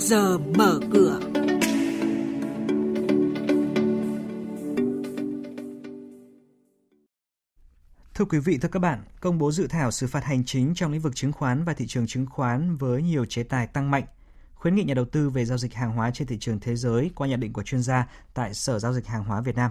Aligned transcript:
giờ 0.00 0.38
mở 0.38 0.80
cửa. 0.92 1.20
Thưa 8.14 8.24
quý 8.24 8.38
vị, 8.38 8.58
thưa 8.58 8.68
các 8.68 8.78
bạn, 8.78 9.04
công 9.20 9.38
bố 9.38 9.52
dự 9.52 9.66
thảo 9.66 9.90
xử 9.90 10.06
phạt 10.06 10.24
hành 10.24 10.44
chính 10.44 10.74
trong 10.74 10.92
lĩnh 10.92 11.00
vực 11.00 11.16
chứng 11.16 11.32
khoán 11.32 11.64
và 11.64 11.72
thị 11.72 11.86
trường 11.86 12.06
chứng 12.06 12.26
khoán 12.26 12.76
với 12.76 13.02
nhiều 13.02 13.24
chế 13.24 13.42
tài 13.42 13.66
tăng 13.66 13.90
mạnh, 13.90 14.04
khuyến 14.54 14.74
nghị 14.74 14.84
nhà 14.84 14.94
đầu 14.94 15.04
tư 15.04 15.30
về 15.30 15.44
giao 15.44 15.58
dịch 15.58 15.74
hàng 15.74 15.92
hóa 15.92 16.10
trên 16.10 16.28
thị 16.28 16.38
trường 16.40 16.60
thế 16.60 16.76
giới 16.76 17.10
qua 17.14 17.28
nhận 17.28 17.40
định 17.40 17.52
của 17.52 17.62
chuyên 17.62 17.82
gia 17.82 18.08
tại 18.34 18.54
Sở 18.54 18.78
Giao 18.78 18.92
dịch 18.92 19.06
Hàng 19.06 19.24
hóa 19.24 19.40
Việt 19.40 19.56
Nam. 19.56 19.70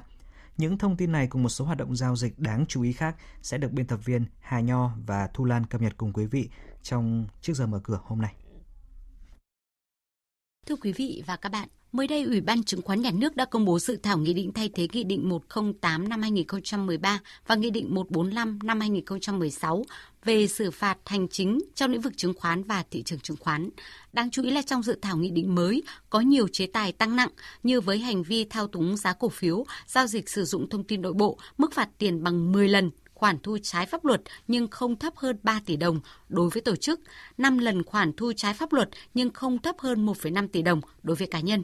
Những 0.57 0.77
thông 0.77 0.97
tin 0.97 1.11
này 1.11 1.27
cùng 1.27 1.43
một 1.43 1.49
số 1.49 1.65
hoạt 1.65 1.77
động 1.77 1.95
giao 1.95 2.15
dịch 2.15 2.39
đáng 2.39 2.65
chú 2.65 2.81
ý 2.81 2.93
khác 2.93 3.15
sẽ 3.41 3.57
được 3.57 3.71
biên 3.71 3.87
tập 3.87 3.99
viên 4.05 4.25
Hà 4.39 4.59
Nho 4.59 4.91
và 5.05 5.29
Thu 5.33 5.45
Lan 5.45 5.65
cập 5.65 5.81
nhật 5.81 5.93
cùng 5.97 6.13
quý 6.13 6.25
vị 6.25 6.49
trong 6.83 7.25
trước 7.41 7.53
giờ 7.53 7.67
mở 7.67 7.79
cửa 7.83 7.99
hôm 8.03 8.21
nay. 8.21 8.33
Thưa 10.67 10.75
quý 10.75 10.91
vị 10.91 11.23
và 11.25 11.35
các 11.35 11.51
bạn, 11.51 11.67
mới 11.91 12.07
đây 12.07 12.23
Ủy 12.23 12.41
ban 12.41 12.63
Chứng 12.63 12.81
khoán 12.81 13.01
Nhà 13.01 13.11
nước 13.13 13.35
đã 13.35 13.45
công 13.45 13.65
bố 13.65 13.79
dự 13.79 13.97
thảo 14.03 14.17
nghị 14.17 14.33
định 14.33 14.53
thay 14.53 14.69
thế 14.73 14.87
Nghị 14.93 15.03
định 15.03 15.29
108 15.29 16.09
năm 16.09 16.21
2013 16.21 17.19
và 17.47 17.55
Nghị 17.55 17.69
định 17.69 17.95
145 17.95 18.59
năm 18.63 18.79
2016 18.79 19.83
về 20.23 20.47
xử 20.47 20.71
phạt 20.71 20.97
hành 21.05 21.27
chính 21.27 21.59
trong 21.75 21.91
lĩnh 21.91 22.01
vực 22.01 22.17
chứng 22.17 22.33
khoán 22.33 22.63
và 22.63 22.83
thị 22.91 23.03
trường 23.03 23.19
chứng 23.19 23.37
khoán. 23.37 23.69
Đáng 24.13 24.29
chú 24.29 24.43
ý 24.43 24.51
là 24.51 24.61
trong 24.61 24.83
dự 24.83 24.99
thảo 25.01 25.17
nghị 25.17 25.31
định 25.31 25.55
mới 25.55 25.83
có 26.09 26.19
nhiều 26.19 26.47
chế 26.47 26.67
tài 26.67 26.91
tăng 26.91 27.15
nặng 27.15 27.29
như 27.63 27.81
với 27.81 27.99
hành 27.99 28.23
vi 28.23 28.45
thao 28.45 28.67
túng 28.67 28.97
giá 28.97 29.13
cổ 29.13 29.29
phiếu, 29.29 29.65
giao 29.87 30.07
dịch 30.07 30.29
sử 30.29 30.45
dụng 30.45 30.69
thông 30.69 30.83
tin 30.83 31.01
nội 31.01 31.13
bộ, 31.13 31.37
mức 31.57 31.73
phạt 31.73 31.89
tiền 31.97 32.23
bằng 32.23 32.51
10 32.51 32.67
lần 32.69 32.91
khoản 33.17 33.39
thu 33.43 33.57
trái 33.63 33.85
pháp 33.85 34.05
luật 34.05 34.21
nhưng 34.47 34.67
không 34.67 34.95
thấp 34.95 35.15
hơn 35.15 35.37
3 35.43 35.59
tỷ 35.65 35.75
đồng 35.75 35.99
đối 36.29 36.49
với 36.49 36.61
tổ 36.61 36.75
chức, 36.75 36.99
5 37.37 37.57
lần 37.57 37.83
khoản 37.83 38.13
thu 38.13 38.33
trái 38.35 38.53
pháp 38.53 38.73
luật 38.73 38.89
nhưng 39.13 39.29
không 39.33 39.61
thấp 39.61 39.75
hơn 39.79 40.05
1,5 40.05 40.47
tỷ 40.47 40.61
đồng 40.61 40.81
đối 41.03 41.15
với 41.15 41.27
cá 41.27 41.39
nhân. 41.39 41.63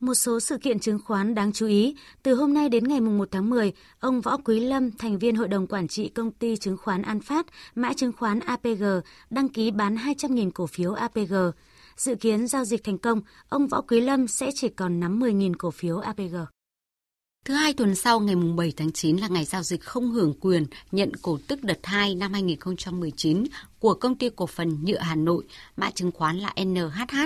Một 0.00 0.14
số 0.14 0.40
sự 0.40 0.58
kiện 0.58 0.78
chứng 0.78 0.98
khoán 1.04 1.34
đáng 1.34 1.52
chú 1.52 1.66
ý, 1.66 1.96
từ 2.22 2.34
hôm 2.34 2.54
nay 2.54 2.68
đến 2.68 2.84
ngày 2.88 3.00
1 3.00 3.28
tháng 3.30 3.50
10, 3.50 3.72
ông 4.00 4.20
Võ 4.20 4.36
Quý 4.36 4.60
Lâm, 4.60 4.90
thành 4.90 5.18
viên 5.18 5.36
Hội 5.36 5.48
đồng 5.48 5.66
Quản 5.66 5.88
trị 5.88 6.08
Công 6.08 6.30
ty 6.30 6.56
Chứng 6.56 6.76
khoán 6.76 7.02
An 7.02 7.20
Phát, 7.20 7.46
mã 7.74 7.92
chứng 7.92 8.12
khoán 8.12 8.40
APG, 8.40 8.84
đăng 9.30 9.48
ký 9.48 9.70
bán 9.70 9.96
200.000 9.96 10.50
cổ 10.50 10.66
phiếu 10.66 10.92
APG. 10.92 11.34
Dự 11.96 12.14
kiến 12.14 12.46
giao 12.46 12.64
dịch 12.64 12.84
thành 12.84 12.98
công, 12.98 13.20
ông 13.48 13.66
Võ 13.66 13.80
Quý 13.80 14.00
Lâm 14.00 14.28
sẽ 14.28 14.50
chỉ 14.54 14.68
còn 14.68 15.00
nắm 15.00 15.20
10.000 15.20 15.54
cổ 15.58 15.70
phiếu 15.70 15.98
APG. 15.98 16.55
Thứ 17.46 17.54
hai 17.54 17.72
tuần 17.72 17.94
sau 17.94 18.20
ngày 18.20 18.36
7 18.56 18.72
tháng 18.76 18.92
9 18.92 19.16
là 19.16 19.28
ngày 19.28 19.44
giao 19.44 19.62
dịch 19.62 19.82
không 19.82 20.10
hưởng 20.10 20.34
quyền 20.40 20.66
nhận 20.92 21.12
cổ 21.22 21.38
tức 21.48 21.62
đợt 21.62 21.78
2 21.82 22.14
năm 22.14 22.32
2019 22.32 23.44
của 23.78 23.94
công 23.94 24.14
ty 24.14 24.30
cổ 24.36 24.46
phần 24.46 24.84
nhựa 24.84 24.98
Hà 24.98 25.14
Nội, 25.14 25.44
mã 25.76 25.90
chứng 25.90 26.12
khoán 26.12 26.38
là 26.38 26.54
NHH. 26.64 27.16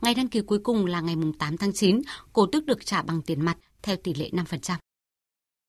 Ngày 0.00 0.14
đăng 0.14 0.28
ký 0.28 0.40
cuối 0.40 0.58
cùng 0.58 0.86
là 0.86 1.00
ngày 1.00 1.16
8 1.38 1.56
tháng 1.56 1.72
9, 1.72 2.00
cổ 2.32 2.46
tức 2.46 2.66
được 2.66 2.86
trả 2.86 3.02
bằng 3.02 3.22
tiền 3.22 3.44
mặt 3.44 3.56
theo 3.82 3.96
tỷ 3.96 4.14
lệ 4.14 4.30
5%. 4.32 4.83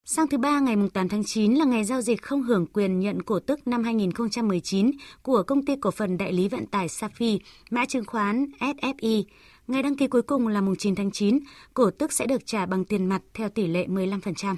Sang 0.08 0.28
thứ 0.28 0.38
ba 0.38 0.60
ngày 0.60 0.76
8 0.94 1.10
tháng 1.10 1.24
9 1.24 1.54
là 1.54 1.66
ngày 1.66 1.84
giao 1.84 2.02
dịch 2.02 2.22
không 2.22 2.44
hưởng 2.44 2.66
quyền 2.74 3.00
nhận 3.00 3.22
cổ 3.22 3.40
tức 3.40 3.68
năm 3.68 3.84
2019 3.84 4.92
của 5.22 5.44
công 5.44 5.66
ty 5.66 5.76
cổ 5.76 5.92
phần 5.92 6.18
đại 6.18 6.34
lý 6.34 6.50
vận 6.50 6.66
tải 6.66 6.88
Safi, 6.88 7.40
mã 7.70 7.86
chứng 7.86 8.06
khoán 8.06 8.46
SFI. 8.60 9.24
Ngày 9.68 9.84
đăng 9.84 9.96
ký 9.96 10.08
cuối 10.08 10.22
cùng 10.22 10.48
là 10.48 10.62
mùng 10.62 10.76
9 10.76 10.96
tháng 10.96 11.12
9, 11.12 11.40
cổ 11.74 11.92
tức 11.92 12.14
sẽ 12.14 12.26
được 12.26 12.46
trả 12.46 12.66
bằng 12.66 12.86
tiền 12.86 13.06
mặt 13.06 13.22
theo 13.34 13.50
tỷ 13.50 13.68
lệ 13.68 13.88
15%. 13.88 14.56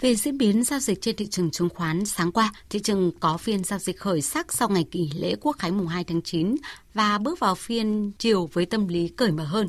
Về 0.00 0.14
diễn 0.14 0.38
biến 0.38 0.64
giao 0.64 0.80
dịch 0.80 1.00
trên 1.00 1.16
thị 1.16 1.26
trường 1.26 1.50
chứng 1.50 1.68
khoán, 1.68 2.04
sáng 2.04 2.32
qua, 2.32 2.52
thị 2.70 2.78
trường 2.78 3.10
có 3.20 3.36
phiên 3.36 3.64
giao 3.64 3.78
dịch 3.78 3.98
khởi 3.98 4.22
sắc 4.22 4.52
sau 4.52 4.68
ngày 4.68 4.84
nghỉ 4.92 5.10
lễ 5.14 5.34
Quốc 5.40 5.56
khánh 5.58 5.78
mùng 5.78 5.86
2 5.86 6.04
tháng 6.04 6.22
9 6.22 6.56
và 6.94 7.18
bước 7.18 7.38
vào 7.38 7.54
phiên 7.54 8.12
chiều 8.18 8.50
với 8.52 8.66
tâm 8.66 8.88
lý 8.88 9.08
cởi 9.08 9.30
mở 9.30 9.44
hơn. 9.44 9.68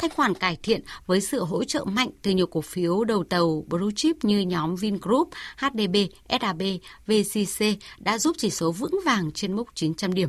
Thanh 0.00 0.10
khoản 0.10 0.34
cải 0.34 0.56
thiện 0.62 0.80
với 1.06 1.20
sự 1.20 1.44
hỗ 1.44 1.64
trợ 1.64 1.84
mạnh 1.84 2.10
từ 2.22 2.30
nhiều 2.30 2.46
cổ 2.46 2.60
phiếu 2.60 3.04
đầu 3.04 3.24
tàu 3.24 3.64
blue 3.68 3.94
chip 3.96 4.24
như 4.24 4.40
nhóm 4.40 4.76
Vingroup, 4.76 5.28
HDB, 5.56 5.96
SAB, 6.40 6.62
VCC 7.06 7.64
đã 7.98 8.18
giúp 8.18 8.36
chỉ 8.38 8.50
số 8.50 8.72
vững 8.72 9.00
vàng 9.04 9.32
trên 9.32 9.52
mốc 9.52 9.68
900 9.74 10.14
điểm. 10.14 10.28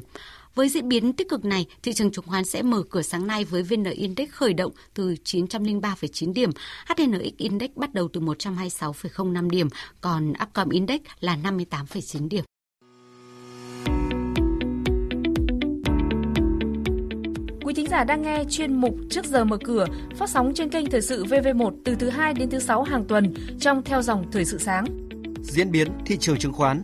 Với 0.56 0.70
diễn 0.70 0.90
biến 0.90 1.14
tích 1.14 1.30
cực 1.30 1.46
này, 1.46 1.66
thị 1.84 1.94
trường 1.94 2.12
chứng 2.12 2.26
khoán 2.28 2.46
sẽ 2.46 2.62
mở 2.62 2.84
cửa 2.90 3.02
sáng 3.02 3.28
nay 3.28 3.46
với 3.46 3.64
VN 3.64 3.84
Index 3.84 4.30
khởi 4.30 4.54
động 4.54 4.72
từ 4.94 5.16
903,9 5.26 6.34
điểm, 6.34 6.50
HNX 6.88 7.38
Index 7.38 7.70
bắt 7.76 7.94
đầu 7.94 8.08
từ 8.14 8.22
126,05 8.22 9.50
điểm, 9.50 9.68
còn 10.02 10.34
Upcom 10.44 10.70
Index 10.70 11.02
là 11.20 11.38
58,9 11.44 12.30
điểm. 12.30 12.44
Quý 17.64 17.74
thính 17.74 17.88
giả 17.90 18.04
đang 18.04 18.22
nghe 18.22 18.44
chuyên 18.50 18.74
mục 18.82 18.96
Trước 19.10 19.26
giờ 19.26 19.46
mở 19.46 19.58
cửa 19.64 19.86
phát 20.16 20.30
sóng 20.30 20.54
trên 20.56 20.70
kênh 20.70 20.90
Thời 20.90 21.02
sự 21.02 21.26
VV1 21.26 21.72
từ 21.86 21.96
thứ 21.96 22.10
2 22.10 22.34
đến 22.34 22.50
thứ 22.50 22.60
6 22.60 22.84
hàng 22.84 23.06
tuần 23.08 23.34
trong 23.60 23.84
theo 23.84 24.02
dòng 24.02 24.32
Thời 24.32 24.46
sự 24.46 24.58
sáng. 24.58 24.86
Diễn 25.42 25.72
biến 25.72 25.88
thị 26.06 26.18
trường 26.18 26.38
chứng 26.38 26.54
khoán 26.54 26.84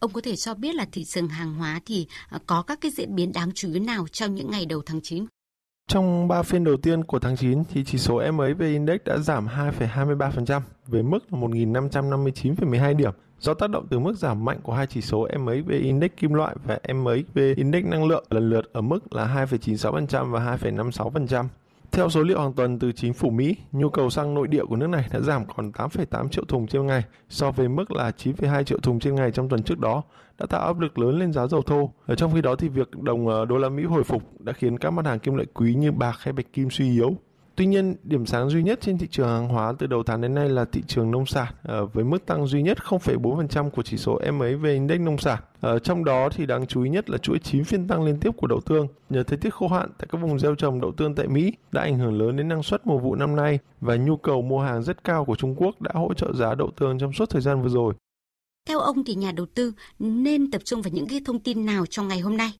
Ông 0.00 0.12
có 0.12 0.20
thể 0.20 0.36
cho 0.36 0.54
biết 0.54 0.74
là 0.74 0.86
thị 0.92 1.04
trường 1.04 1.28
hàng 1.28 1.54
hóa 1.54 1.80
thì 1.86 2.06
à, 2.28 2.38
có 2.46 2.62
các 2.62 2.78
cái 2.80 2.90
diễn 2.90 3.14
biến 3.14 3.32
đáng 3.32 3.50
chú 3.54 3.72
ý 3.72 3.80
nào 3.80 4.06
trong 4.12 4.34
những 4.34 4.50
ngày 4.50 4.66
đầu 4.66 4.82
tháng 4.86 5.00
9? 5.00 5.24
Trong 5.88 6.28
3 6.28 6.42
phiên 6.42 6.64
đầu 6.64 6.76
tiên 6.76 7.04
của 7.04 7.18
tháng 7.18 7.36
9 7.36 7.64
thì 7.64 7.84
chỉ 7.84 7.98
số 7.98 8.22
MACD 8.32 8.60
Index 8.60 9.00
đã 9.04 9.18
giảm 9.18 9.46
2,23% 9.46 10.60
về 10.86 11.02
mức 11.02 11.18
1.559,12 11.30 12.96
điểm 12.96 13.12
do 13.40 13.54
tác 13.54 13.70
động 13.70 13.86
từ 13.90 13.98
mức 13.98 14.18
giảm 14.18 14.44
mạnh 14.44 14.60
của 14.62 14.72
hai 14.72 14.86
chỉ 14.86 15.00
số 15.00 15.28
MACD 15.38 15.70
Index 15.70 16.10
kim 16.16 16.34
loại 16.34 16.56
và 16.64 16.78
MACD 16.94 17.38
Index 17.56 17.84
năng 17.84 18.04
lượng 18.04 18.24
lần 18.30 18.50
lượt 18.50 18.72
ở 18.72 18.80
mức 18.80 19.14
là 19.14 19.46
2,96% 19.50 20.30
và 20.30 20.56
2,56%. 20.62 21.44
Theo 21.92 22.10
số 22.10 22.22
liệu 22.22 22.40
hàng 22.40 22.52
tuần 22.52 22.78
từ 22.78 22.92
chính 22.92 23.14
phủ 23.14 23.30
Mỹ, 23.30 23.56
nhu 23.72 23.90
cầu 23.90 24.10
xăng 24.10 24.34
nội 24.34 24.48
địa 24.48 24.64
của 24.64 24.76
nước 24.76 24.86
này 24.86 25.04
đã 25.12 25.20
giảm 25.20 25.44
còn 25.56 25.70
8,8 25.70 26.28
triệu 26.28 26.44
thùng 26.44 26.66
trên 26.66 26.86
ngày 26.86 27.04
so 27.28 27.50
với 27.50 27.68
mức 27.68 27.90
là 27.92 28.10
9,2 28.10 28.62
triệu 28.62 28.78
thùng 28.78 29.00
trên 29.00 29.14
ngày 29.14 29.30
trong 29.30 29.48
tuần 29.48 29.62
trước 29.62 29.78
đó, 29.78 30.02
đã 30.38 30.46
tạo 30.46 30.66
áp 30.66 30.80
lực 30.80 30.98
lớn 30.98 31.18
lên 31.18 31.32
giá 31.32 31.46
dầu 31.46 31.62
thô. 31.62 31.90
Ở 32.06 32.14
trong 32.14 32.34
khi 32.34 32.42
đó 32.42 32.56
thì 32.56 32.68
việc 32.68 32.90
đồng 33.02 33.28
ờ, 33.28 33.44
đô 33.44 33.58
la 33.58 33.68
Mỹ 33.68 33.84
hồi 33.84 34.04
phục 34.04 34.22
đã 34.40 34.52
khiến 34.52 34.78
các 34.78 34.90
mặt 34.90 35.06
hàng 35.06 35.18
kim 35.18 35.34
loại 35.34 35.46
quý 35.54 35.74
như 35.74 35.92
bạc 35.92 36.16
hay 36.20 36.32
bạch 36.32 36.52
kim 36.52 36.70
suy 36.70 36.92
yếu. 36.92 37.16
Tuy 37.60 37.66
nhiên, 37.66 37.96
điểm 38.02 38.26
sáng 38.26 38.50
duy 38.50 38.62
nhất 38.62 38.78
trên 38.82 38.98
thị 38.98 39.06
trường 39.10 39.28
hàng 39.28 39.48
hóa 39.48 39.72
từ 39.78 39.86
đầu 39.86 40.02
tháng 40.02 40.20
đến 40.20 40.34
nay 40.34 40.48
là 40.48 40.64
thị 40.64 40.82
trường 40.86 41.10
nông 41.10 41.26
sản 41.26 41.54
ờ, 41.62 41.86
với 41.86 42.04
mức 42.04 42.26
tăng 42.26 42.46
duy 42.46 42.62
nhất 42.62 42.78
0,4% 42.78 43.70
của 43.70 43.82
chỉ 43.82 43.96
số 43.96 44.20
MAV 44.32 44.64
Index 44.64 45.00
nông 45.00 45.18
sản. 45.18 45.38
Ở 45.60 45.78
trong 45.78 46.04
đó 46.04 46.28
thì 46.28 46.46
đáng 46.46 46.66
chú 46.66 46.82
ý 46.82 46.90
nhất 46.90 47.10
là 47.10 47.18
chuỗi 47.18 47.38
9 47.38 47.64
phiên 47.64 47.88
tăng 47.88 48.04
liên 48.04 48.20
tiếp 48.20 48.30
của 48.36 48.46
đậu 48.46 48.60
tương. 48.60 48.88
Nhờ 49.10 49.22
thời 49.22 49.38
tiết 49.38 49.54
khô 49.54 49.68
hạn 49.68 49.90
tại 49.98 50.08
các 50.12 50.18
vùng 50.18 50.38
gieo 50.38 50.54
trồng 50.54 50.80
đậu 50.80 50.92
tương 50.92 51.14
tại 51.14 51.28
Mỹ 51.28 51.52
đã 51.72 51.82
ảnh 51.82 51.98
hưởng 51.98 52.18
lớn 52.18 52.36
đến 52.36 52.48
năng 52.48 52.62
suất 52.62 52.86
mùa 52.86 52.98
vụ 52.98 53.14
năm 53.14 53.36
nay 53.36 53.58
và 53.80 53.96
nhu 53.96 54.16
cầu 54.16 54.42
mua 54.42 54.60
hàng 54.60 54.82
rất 54.82 55.04
cao 55.04 55.24
của 55.24 55.36
Trung 55.36 55.54
Quốc 55.56 55.80
đã 55.80 55.90
hỗ 55.94 56.14
trợ 56.14 56.32
giá 56.32 56.54
đậu 56.54 56.70
tương 56.76 56.98
trong 56.98 57.12
suốt 57.12 57.30
thời 57.30 57.42
gian 57.42 57.62
vừa 57.62 57.68
rồi. 57.68 57.94
Theo 58.68 58.78
ông 58.78 59.04
thì 59.04 59.14
nhà 59.14 59.32
đầu 59.32 59.46
tư 59.54 59.72
nên 59.98 60.50
tập 60.50 60.62
trung 60.64 60.82
vào 60.82 60.90
những 60.92 61.08
cái 61.08 61.20
thông 61.24 61.40
tin 61.40 61.66
nào 61.66 61.86
trong 61.86 62.08
ngày 62.08 62.20
hôm 62.20 62.36
nay? 62.36 62.52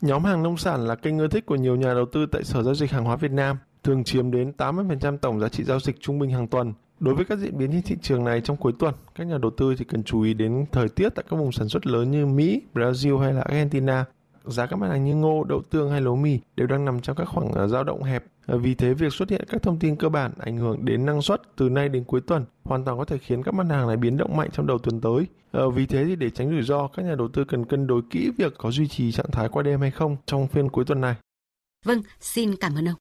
Nhóm 0.00 0.24
hàng 0.24 0.42
nông 0.42 0.56
sản 0.56 0.86
là 0.86 0.94
kênh 0.94 1.18
ưa 1.18 1.28
thích 1.28 1.46
của 1.46 1.56
nhiều 1.56 1.76
nhà 1.76 1.94
đầu 1.94 2.06
tư 2.12 2.26
tại 2.26 2.44
Sở 2.44 2.62
Giao 2.62 2.74
dịch 2.74 2.90
Hàng 2.90 3.04
hóa 3.04 3.16
Việt 3.16 3.30
Nam 3.32 3.56
thường 3.84 4.04
chiếm 4.04 4.30
đến 4.30 4.52
80% 4.58 5.18
tổng 5.18 5.40
giá 5.40 5.48
trị 5.48 5.64
giao 5.64 5.80
dịch 5.80 6.00
trung 6.00 6.18
bình 6.18 6.30
hàng 6.30 6.48
tuần. 6.48 6.72
Đối 7.00 7.14
với 7.14 7.24
các 7.24 7.38
diễn 7.38 7.58
biến 7.58 7.72
trên 7.72 7.82
thị 7.82 7.96
trường 8.02 8.24
này 8.24 8.40
trong 8.40 8.56
cuối 8.56 8.72
tuần, 8.78 8.94
các 9.14 9.26
nhà 9.26 9.38
đầu 9.38 9.50
tư 9.56 9.74
thì 9.78 9.84
cần 9.84 10.02
chú 10.02 10.22
ý 10.22 10.34
đến 10.34 10.64
thời 10.72 10.88
tiết 10.88 11.08
tại 11.14 11.24
các 11.30 11.36
vùng 11.36 11.52
sản 11.52 11.68
xuất 11.68 11.86
lớn 11.86 12.10
như 12.10 12.26
Mỹ, 12.26 12.62
Brazil 12.74 13.18
hay 13.18 13.32
là 13.32 13.42
Argentina. 13.42 14.04
Giá 14.44 14.66
các 14.66 14.76
mặt 14.76 14.88
hàng 14.88 15.04
như 15.04 15.14
ngô, 15.14 15.44
đậu 15.44 15.62
tương 15.70 15.90
hay 15.90 16.00
lúa 16.00 16.16
mì 16.16 16.38
đều 16.56 16.66
đang 16.66 16.84
nằm 16.84 17.00
trong 17.00 17.16
các 17.16 17.24
khoảng 17.24 17.68
dao 17.68 17.84
động 17.84 18.02
hẹp. 18.02 18.24
Vì 18.46 18.74
thế, 18.74 18.94
việc 18.94 19.12
xuất 19.12 19.30
hiện 19.30 19.44
các 19.48 19.62
thông 19.62 19.78
tin 19.78 19.96
cơ 19.96 20.08
bản 20.08 20.32
ảnh 20.38 20.56
hưởng 20.56 20.84
đến 20.84 21.06
năng 21.06 21.22
suất 21.22 21.42
từ 21.56 21.68
nay 21.68 21.88
đến 21.88 22.04
cuối 22.04 22.20
tuần 22.20 22.44
hoàn 22.64 22.84
toàn 22.84 22.98
có 22.98 23.04
thể 23.04 23.18
khiến 23.18 23.42
các 23.42 23.54
mặt 23.54 23.66
hàng 23.70 23.86
này 23.86 23.96
biến 23.96 24.16
động 24.16 24.36
mạnh 24.36 24.48
trong 24.52 24.66
đầu 24.66 24.78
tuần 24.78 25.00
tới. 25.00 25.26
Ờ, 25.52 25.70
vì 25.70 25.86
thế 25.86 26.04
thì 26.04 26.16
để 26.16 26.30
tránh 26.30 26.50
rủi 26.50 26.62
ro, 26.62 26.88
các 26.88 27.02
nhà 27.02 27.14
đầu 27.14 27.28
tư 27.28 27.44
cần 27.44 27.64
cân 27.64 27.86
đối 27.86 28.02
kỹ 28.10 28.30
việc 28.38 28.54
có 28.58 28.70
duy 28.70 28.88
trì 28.88 29.12
trạng 29.12 29.30
thái 29.32 29.48
qua 29.48 29.62
đêm 29.62 29.80
hay 29.80 29.90
không 29.90 30.16
trong 30.26 30.48
phiên 30.48 30.68
cuối 30.68 30.84
tuần 30.84 31.00
này. 31.00 31.14
Vâng, 31.84 32.02
xin 32.20 32.56
cảm 32.56 32.74
ơn 32.74 32.88
ông. 32.88 32.96